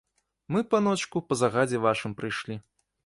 Мы, 0.53 0.61
паночку, 0.71 1.23
па 1.27 1.37
загадзе 1.43 1.83
вашым 1.85 2.17
прыйшлі. 2.23 2.59